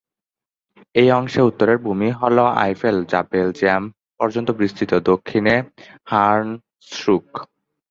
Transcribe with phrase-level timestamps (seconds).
[0.95, 3.83] এই অংশে উত্তরের ভূমি হল আইফেল যা বেলজিয়াম
[4.19, 5.55] পর্যন্ত বিস্তৃত; দক্ষিণে
[6.07, 7.27] হানস্রুক।